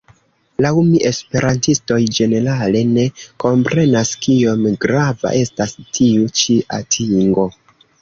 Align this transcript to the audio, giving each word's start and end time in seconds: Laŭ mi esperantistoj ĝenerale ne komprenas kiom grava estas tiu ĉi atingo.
Laŭ 0.65 0.69
mi 0.85 0.95
esperantistoj 1.09 1.99
ĝenerale 2.19 2.81
ne 2.95 3.05
komprenas 3.45 4.17
kiom 4.27 4.67
grava 4.89 5.37
estas 5.45 5.81
tiu 6.01 6.37
ĉi 6.43 6.61
atingo. 6.83 7.51